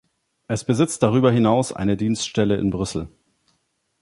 [0.47, 3.07] Es besitzt darüber hinaus eine Dienststelle in Brüssel.